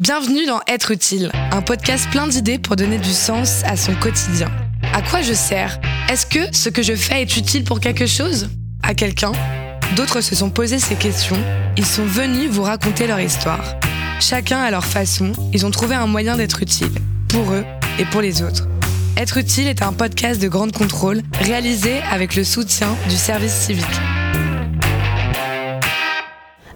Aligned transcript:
Bienvenue 0.00 0.46
dans 0.46 0.60
Être 0.68 0.92
utile, 0.92 1.32
un 1.50 1.60
podcast 1.60 2.08
plein 2.12 2.28
d'idées 2.28 2.60
pour 2.60 2.76
donner 2.76 2.98
du 2.98 3.10
sens 3.10 3.64
à 3.64 3.76
son 3.76 3.96
quotidien. 3.96 4.46
À 4.94 5.02
quoi 5.02 5.22
je 5.22 5.32
sers? 5.32 5.80
Est-ce 6.08 6.24
que 6.24 6.56
ce 6.56 6.68
que 6.68 6.84
je 6.84 6.94
fais 6.94 7.22
est 7.22 7.36
utile 7.36 7.64
pour 7.64 7.80
quelque 7.80 8.06
chose? 8.06 8.48
À 8.84 8.94
quelqu'un? 8.94 9.32
D'autres 9.96 10.20
se 10.20 10.36
sont 10.36 10.50
posés 10.50 10.78
ces 10.78 10.94
questions. 10.94 11.36
Ils 11.76 11.84
sont 11.84 12.04
venus 12.04 12.48
vous 12.48 12.62
raconter 12.62 13.08
leur 13.08 13.18
histoire. 13.18 13.74
Chacun 14.20 14.60
à 14.60 14.70
leur 14.70 14.84
façon, 14.84 15.32
ils 15.52 15.66
ont 15.66 15.72
trouvé 15.72 15.96
un 15.96 16.06
moyen 16.06 16.36
d'être 16.36 16.62
utile, 16.62 16.92
pour 17.28 17.50
eux 17.50 17.64
et 17.98 18.04
pour 18.04 18.20
les 18.20 18.40
autres. 18.40 18.68
Être 19.16 19.38
utile 19.38 19.66
est 19.66 19.82
un 19.82 19.92
podcast 19.92 20.40
de 20.40 20.46
grande 20.46 20.70
contrôle 20.70 21.22
réalisé 21.40 21.98
avec 22.08 22.36
le 22.36 22.44
soutien 22.44 22.94
du 23.08 23.16
service 23.16 23.52
civique. 23.52 23.84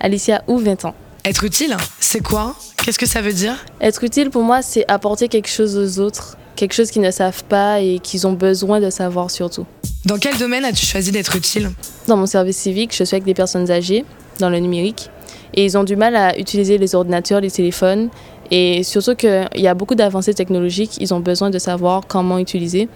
Alicia 0.00 0.42
ou 0.46 0.56
20 0.56 0.86
ans. 0.86 0.94
Être 1.24 1.44
utile, 1.44 1.76
c'est 1.98 2.22
quoi? 2.22 2.56
Qu'est-ce 2.82 2.98
que 2.98 3.06
ça 3.06 3.20
veut 3.20 3.34
dire? 3.34 3.54
Être 3.82 4.04
utile 4.04 4.30
pour 4.30 4.42
moi, 4.42 4.62
c'est 4.62 4.86
apporter 4.88 5.28
quelque 5.28 5.50
chose 5.50 5.76
aux 5.76 6.02
autres, 6.02 6.38
quelque 6.56 6.72
chose 6.72 6.90
qu'ils 6.90 7.02
ne 7.02 7.10
savent 7.10 7.44
pas 7.44 7.80
et 7.80 7.98
qu'ils 7.98 8.26
ont 8.26 8.32
besoin 8.32 8.80
de 8.80 8.88
savoir 8.88 9.30
surtout. 9.30 9.66
Dans 10.06 10.16
quel 10.16 10.38
domaine 10.38 10.64
as-tu 10.64 10.86
choisi 10.86 11.12
d'être 11.12 11.36
utile? 11.36 11.72
Dans 12.08 12.16
mon 12.16 12.24
service 12.24 12.56
civique, 12.56 12.96
je 12.96 13.04
suis 13.04 13.14
avec 13.14 13.24
des 13.24 13.34
personnes 13.34 13.70
âgées 13.70 14.06
dans 14.38 14.48
le 14.48 14.60
numérique 14.60 15.10
et 15.52 15.66
ils 15.66 15.76
ont 15.76 15.84
du 15.84 15.94
mal 15.94 16.16
à 16.16 16.38
utiliser 16.38 16.78
les 16.78 16.94
ordinateurs, 16.94 17.42
les 17.42 17.50
téléphones 17.50 18.08
et 18.50 18.82
surtout 18.82 19.14
qu'il 19.14 19.46
y 19.56 19.68
a 19.68 19.74
beaucoup 19.74 19.94
d'avancées 19.94 20.32
technologiques, 20.32 20.96
ils 21.00 21.12
ont 21.12 21.20
besoin 21.20 21.50
de 21.50 21.58
savoir 21.58 22.06
comment 22.08 22.38
utiliser. 22.38 22.88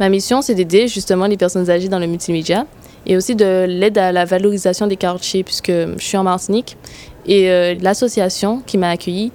Ma 0.00 0.08
mission, 0.08 0.42
c'est 0.42 0.54
d'aider 0.56 0.88
justement 0.88 1.26
les 1.26 1.36
personnes 1.36 1.70
âgées 1.70 1.88
dans 1.88 2.00
le 2.00 2.08
multimédia 2.08 2.66
et 3.06 3.16
aussi 3.16 3.34
de 3.34 3.64
l'aide 3.68 3.96
à 3.98 4.12
la 4.12 4.24
valorisation 4.24 4.86
des 4.86 4.96
quartiers, 4.96 5.42
puisque 5.42 5.70
je 5.70 5.94
suis 5.98 6.16
en 6.16 6.24
Martinique. 6.24 6.76
Et 7.28 7.50
euh, 7.50 7.74
l'association 7.80 8.62
qui 8.66 8.78
m'a 8.78 8.90
accueillie, 8.90 9.30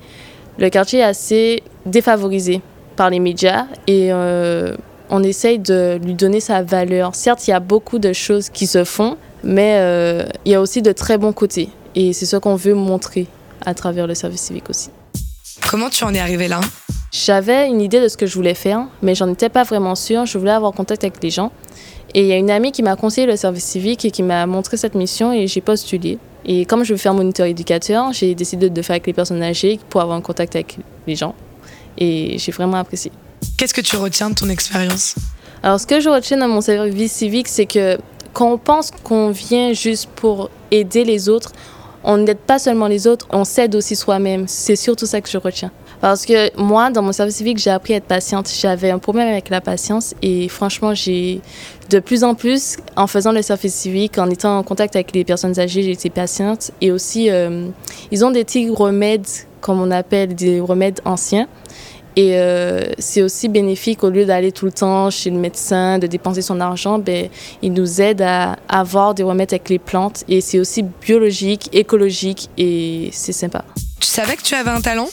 le 0.57 0.70
quartier 0.70 0.99
est 0.99 1.03
assez 1.03 1.63
défavorisé 1.85 2.61
par 2.95 3.09
les 3.09 3.19
médias 3.19 3.66
et 3.88 4.11
euh, 4.11 4.75
on 5.09 5.23
essaye 5.23 5.59
de 5.59 5.99
lui 6.03 6.16
donner 6.16 6.39
sa 6.39 6.64
valeur. 6.64 7.16
Certes, 7.16 7.47
il 7.47 7.52
y 7.52 7.53
a 7.53 7.59
beaucoup 7.59 7.99
de 7.99 8.14
choses 8.14 8.49
qui 8.49 8.67
se 8.67 8.83
font, 8.83 9.17
mais 9.44 9.77
euh, 9.77 10.25
il 10.45 10.52
y 10.52 10.55
a 10.55 10.61
aussi 10.61 10.81
de 10.81 10.91
très 10.91 11.17
bons 11.17 11.33
côtés. 11.33 11.69
Et 11.95 12.14
c'est 12.14 12.25
ce 12.25 12.36
qu'on 12.38 12.55
veut 12.55 12.73
montrer 12.73 13.27
à 13.66 13.73
travers 13.73 14.08
le 14.08 14.16
service 14.16 14.41
civique 14.41 14.69
aussi. 14.69 14.89
Comment 15.69 15.89
tu 15.89 16.03
en 16.03 16.14
es 16.14 16.19
arrivé 16.19 16.47
là? 16.47 16.59
J'avais 17.11 17.67
une 17.67 17.80
idée 17.80 18.02
de 18.02 18.08
ce 18.08 18.17
que 18.17 18.25
je 18.25 18.33
voulais 18.33 18.55
faire, 18.55 18.88
mais 19.03 19.14
j'en 19.14 19.31
étais 19.31 19.49
pas 19.49 19.64
vraiment 19.64 19.94
sûre. 19.94 20.25
Je 20.25 20.38
voulais 20.39 20.52
avoir 20.52 20.71
contact 20.73 21.03
avec 21.03 21.21
les 21.21 21.30
gens. 21.30 21.52
Et 22.16 22.21
il 22.21 22.27
y 22.27 22.33
a 22.33 22.38
une 22.38 22.49
amie 22.49 22.71
qui 22.71 22.81
m'a 22.81 22.95
conseillé 22.95 23.27
le 23.27 23.36
service 23.36 23.66
civique 23.66 24.03
et 24.05 24.11
qui 24.11 24.23
m'a 24.23 24.45
montré 24.47 24.77
cette 24.77 24.95
mission 24.95 25.31
et 25.31 25.47
j'ai 25.47 25.61
postulé. 25.61 26.17
Et 26.45 26.66
comme 26.66 26.83
je 26.83 26.94
veux 26.94 26.97
faire 26.97 27.13
moniteur 27.13 27.45
éducateur, 27.45 28.11
j'ai 28.11 28.36
décidé 28.36 28.69
de 28.69 28.81
faire 28.81 28.95
avec 28.95 29.08
les 29.08 29.13
personnes 29.13 29.41
âgées 29.41 29.80
pour 29.89 30.02
avoir 30.02 30.17
un 30.17 30.22
contact 30.22 30.55
avec 30.55 30.77
les 31.08 31.16
gens. 31.16 31.36
Et 31.97 32.38
j'ai 32.38 32.52
vraiment 32.52 32.77
apprécié. 32.77 33.11
Qu'est-ce 33.58 33.73
que 33.73 33.81
tu 33.81 33.95
retiens 33.95 34.30
de 34.30 34.36
ton 34.36 34.49
expérience? 34.49 35.16
Alors, 35.61 35.80
ce 35.80 35.88
que 35.88 35.99
je 35.99 36.09
retiens 36.09 36.38
dans 36.38 36.47
mon 36.47 36.61
service 36.61 37.14
civique, 37.14 37.47
c'est 37.47 37.66
que 37.66 37.97
quand 38.33 38.52
on 38.52 38.58
pense 38.58 38.91
qu'on 38.91 39.31
vient 39.31 39.73
juste 39.73 40.09
pour 40.16 40.49
aider 40.71 41.05
les 41.05 41.30
autres, 41.30 41.52
on 42.03 42.17
n'aide 42.17 42.39
pas 42.39 42.59
seulement 42.59 42.88
les 42.88 43.08
autres, 43.08 43.27
on 43.30 43.45
s'aide 43.45 43.75
aussi 43.75 43.95
soi-même. 43.95 44.47
C'est 44.47 44.75
surtout 44.75 45.05
ça 45.05 45.21
que 45.21 45.30
je 45.30 45.38
retiens. 45.38 45.71
Parce 46.03 46.25
que 46.25 46.53
moi, 46.61 46.89
dans 46.89 47.01
mon 47.01 47.13
service 47.13 47.37
civique, 47.37 47.59
j'ai 47.59 47.69
appris 47.69 47.93
à 47.93 47.95
être 47.95 48.03
patiente. 48.03 48.51
J'avais 48.53 48.91
un 48.91 48.99
problème 48.99 49.29
avec 49.29 49.47
la 49.47 49.61
patience 49.61 50.13
et 50.21 50.49
franchement, 50.49 50.93
j'ai 50.93 51.39
de 51.89 51.99
plus 51.99 52.25
en 52.25 52.35
plus, 52.35 52.75
en 52.97 53.07
faisant 53.07 53.31
le 53.31 53.41
service 53.41 53.73
civique, 53.73 54.17
en 54.17 54.29
étant 54.29 54.57
en 54.57 54.63
contact 54.63 54.97
avec 54.97 55.13
les 55.13 55.23
personnes 55.23 55.57
âgées, 55.61 55.81
j'ai 55.81 55.91
été 55.91 56.09
patiente. 56.09 56.71
Et 56.81 56.91
aussi, 56.91 57.29
euh, 57.29 57.69
ils 58.11 58.25
ont 58.25 58.31
des 58.31 58.43
petits 58.43 58.69
remèdes, 58.69 59.25
comme 59.61 59.79
on 59.79 59.91
appelle 59.91 60.35
des 60.35 60.59
remèdes 60.59 60.99
anciens. 61.05 61.47
Et 62.17 62.37
euh, 62.37 62.81
c'est 62.99 63.21
aussi 63.21 63.47
bénéfique, 63.47 64.03
au 64.03 64.09
lieu 64.09 64.25
d'aller 64.25 64.51
tout 64.51 64.65
le 64.65 64.73
temps 64.73 65.09
chez 65.09 65.29
le 65.29 65.37
médecin, 65.37 65.99
de 65.99 66.07
dépenser 66.07 66.41
son 66.41 66.59
argent, 66.59 66.99
ben, 66.99 67.29
il 67.61 67.71
nous 67.71 68.01
aide 68.01 68.21
à 68.21 68.58
avoir 68.67 69.13
des 69.13 69.23
remèdes 69.23 69.53
avec 69.53 69.69
les 69.69 69.80
plantes. 69.80 70.25
Et 70.27 70.42
c'est 70.42 70.59
aussi 70.59 70.83
biologique, 70.83 71.69
écologique 71.71 72.49
et 72.58 73.09
c'est 73.13 73.31
sympa. 73.31 73.63
Tu 74.02 74.08
savais 74.09 74.36
que 74.36 74.42
tu 74.42 74.53
avais 74.53 74.71
un 74.71 74.81
talent? 74.81 75.08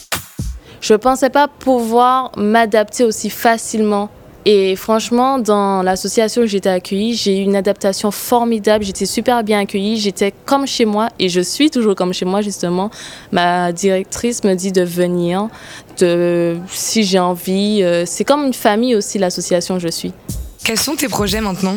Je 0.81 0.93
ne 0.93 0.97
pensais 0.97 1.29
pas 1.29 1.47
pouvoir 1.47 2.31
m'adapter 2.35 3.03
aussi 3.03 3.29
facilement. 3.29 4.09
Et 4.43 4.75
franchement, 4.75 5.37
dans 5.37 5.83
l'association 5.83 6.41
où 6.41 6.45
j'étais 6.47 6.69
accueillie, 6.69 7.13
j'ai 7.13 7.37
eu 7.37 7.43
une 7.43 7.55
adaptation 7.55 8.09
formidable. 8.09 8.83
J'étais 8.83 9.05
super 9.05 9.43
bien 9.43 9.59
accueillie. 9.59 9.97
J'étais 9.97 10.33
comme 10.45 10.65
chez 10.65 10.85
moi 10.85 11.09
et 11.19 11.29
je 11.29 11.41
suis 11.41 11.69
toujours 11.69 11.93
comme 11.93 12.11
chez 12.11 12.25
moi, 12.25 12.41
justement. 12.41 12.89
Ma 13.31 13.71
directrice 13.71 14.43
me 14.43 14.55
dit 14.55 14.71
de 14.71 14.81
venir, 14.81 15.47
de, 15.99 16.57
si 16.69 17.03
j'ai 17.03 17.19
envie. 17.19 17.81
Euh, 17.83 18.05
c'est 18.07 18.23
comme 18.23 18.43
une 18.45 18.53
famille 18.53 18.95
aussi, 18.95 19.19
l'association 19.19 19.75
où 19.75 19.79
je 19.79 19.89
suis. 19.89 20.11
Quels 20.63 20.79
sont 20.79 20.95
tes 20.95 21.07
projets 21.07 21.41
maintenant? 21.41 21.75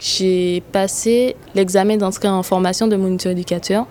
J'ai 0.00 0.62
passé 0.72 1.36
l'examen 1.54 1.96
d'entrée 1.96 2.28
en 2.28 2.42
formation 2.42 2.86
de 2.86 2.96
moniteur 2.96 3.32
éducateur 3.32 3.86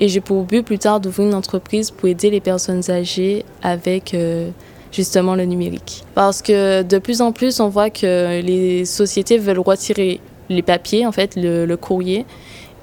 et 0.00 0.08
j'ai 0.08 0.20
pour 0.20 0.44
but 0.44 0.62
plus 0.62 0.78
tard 0.78 0.98
d'ouvrir 0.98 1.28
une 1.28 1.34
entreprise 1.34 1.90
pour 1.90 2.08
aider 2.08 2.30
les 2.30 2.40
personnes 2.40 2.82
âgées 2.90 3.44
avec 3.62 4.14
euh, 4.14 4.50
justement 4.90 5.34
le 5.34 5.44
numérique. 5.44 6.04
Parce 6.14 6.42
que 6.42 6.82
de 6.82 6.98
plus 6.98 7.20
en 7.20 7.32
plus, 7.32 7.60
on 7.60 7.68
voit 7.68 7.90
que 7.90 8.40
les 8.40 8.86
sociétés 8.86 9.38
veulent 9.38 9.60
retirer 9.60 10.20
les 10.48 10.62
papiers, 10.62 11.06
en 11.06 11.12
fait, 11.12 11.34
le, 11.36 11.74
courrier, 11.76 12.24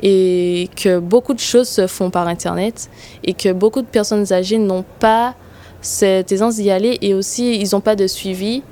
et 0.02 0.70
que 0.76 1.00
beaucoup 1.00 1.34
de 1.34 1.40
choses 1.40 1.68
se 1.68 1.88
font 1.88 2.12
par 2.12 2.28
Internet, 2.28 2.90
et 3.24 3.34
que 3.34 3.52
beaucoup 3.52 3.82
de 3.82 3.88
personnes 3.88 4.32
âgées 4.32 4.60
n'ont 4.60 4.86
pas 5.00 5.36
cette 5.82 6.32
aisance 6.32 6.56
d'y 6.56 6.70
aller, 6.70 6.98
et 7.02 7.14
aussi, 7.14 7.60
ils 7.60 7.70
n'ont 7.74 7.82
pas 7.82 7.96
de 7.96 8.08
suivi. 8.08 8.64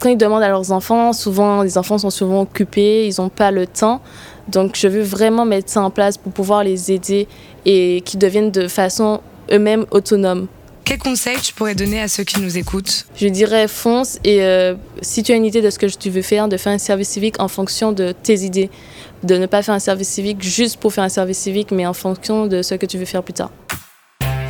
Quand 0.00 0.08
ils 0.08 0.16
demandent 0.16 0.42
à 0.42 0.48
leurs 0.48 0.72
enfants, 0.72 1.12
souvent, 1.12 1.62
les 1.62 1.76
enfants 1.76 1.98
sont 1.98 2.08
souvent 2.08 2.40
occupés, 2.40 3.06
ils 3.06 3.20
n'ont 3.20 3.28
pas 3.28 3.50
le 3.50 3.66
temps. 3.66 4.00
Donc, 4.48 4.74
je 4.74 4.88
veux 4.88 5.02
vraiment 5.02 5.44
mettre 5.44 5.68
ça 5.68 5.82
en 5.82 5.90
place 5.90 6.16
pour 6.16 6.32
pouvoir 6.32 6.64
les 6.64 6.90
aider 6.90 7.28
et 7.66 8.00
qu'ils 8.06 8.18
deviennent 8.18 8.50
de 8.50 8.66
façon 8.66 9.20
eux-mêmes 9.52 9.84
autonomes. 9.90 10.46
Quel 10.86 10.98
conseil 10.98 11.36
tu 11.42 11.52
pourrais 11.52 11.74
donner 11.74 12.00
à 12.00 12.08
ceux 12.08 12.24
qui 12.24 12.40
nous 12.40 12.56
écoutent? 12.56 13.06
Je 13.14 13.28
dirais 13.28 13.68
fonce 13.68 14.18
et 14.24 14.42
euh, 14.42 14.74
si 15.02 15.22
tu 15.22 15.32
as 15.32 15.36
une 15.36 15.44
idée 15.44 15.60
de 15.60 15.68
ce 15.68 15.78
que 15.78 15.86
tu 15.86 16.08
veux 16.08 16.22
faire, 16.22 16.48
de 16.48 16.56
faire 16.56 16.72
un 16.72 16.78
service 16.78 17.10
civique 17.10 17.38
en 17.38 17.48
fonction 17.48 17.92
de 17.92 18.12
tes 18.12 18.40
idées. 18.40 18.70
De 19.22 19.36
ne 19.36 19.44
pas 19.44 19.62
faire 19.62 19.74
un 19.74 19.80
service 19.80 20.08
civique 20.08 20.42
juste 20.42 20.78
pour 20.78 20.94
faire 20.94 21.04
un 21.04 21.10
service 21.10 21.38
civique, 21.38 21.72
mais 21.72 21.86
en 21.86 21.92
fonction 21.92 22.46
de 22.46 22.62
ce 22.62 22.74
que 22.74 22.86
tu 22.86 22.96
veux 22.96 23.04
faire 23.04 23.22
plus 23.22 23.34
tard. 23.34 23.50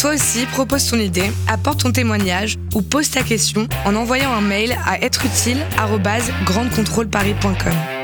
Toi 0.00 0.14
aussi, 0.14 0.46
propose 0.46 0.88
ton 0.88 0.96
idée, 0.96 1.30
apporte 1.46 1.80
ton 1.80 1.92
témoignage 1.92 2.56
ou 2.74 2.80
pose 2.80 3.10
ta 3.10 3.22
question 3.22 3.68
en 3.84 3.94
envoyant 3.94 4.32
un 4.32 4.40
mail 4.40 4.74
à 4.86 4.98
êtreutile@grandecontrôleparis.com. 5.04 7.99